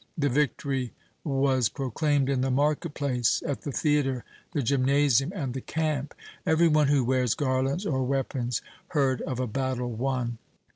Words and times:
The 0.17 0.29
victory 0.29 0.93
was 1.23 1.69
proclaimed 1.69 2.27
in 2.27 2.41
the 2.41 2.49
market 2.49 2.95
place, 2.95 3.43
at 3.45 3.61
the 3.61 3.71
theatre, 3.71 4.23
the 4.51 4.63
gymnasium, 4.63 5.31
and 5.31 5.53
the 5.53 5.61
camp. 5.61 6.15
Every 6.43 6.67
one 6.67 6.87
who 6.87 7.03
wears 7.03 7.35
garlands 7.35 7.85
or 7.85 8.01
weapons 8.01 8.63
heard 8.87 9.21
of 9.21 9.39
a 9.39 9.45
battle 9.45 9.91
won. 9.91 10.39